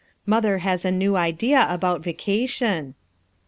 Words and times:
Mother 0.25 0.61
lias 0.65 0.83
a 0.83 0.89
new 0.89 1.15
idea 1.15 1.67
about 1.69 2.01
vacation." 2.01 2.95